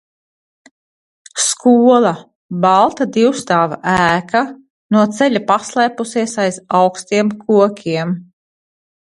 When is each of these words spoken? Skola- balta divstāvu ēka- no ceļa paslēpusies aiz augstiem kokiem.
Skola- 1.47 2.13
balta 2.63 3.07
divstāvu 3.17 3.79
ēka- 3.97 4.43
no 4.97 5.05
ceļa 5.19 5.45
paslēpusies 5.53 6.37
aiz 6.47 6.61
augstiem 6.83 7.33
kokiem. 7.47 8.17